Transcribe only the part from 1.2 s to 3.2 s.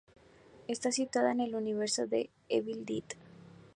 en el universo de "Evil Dead".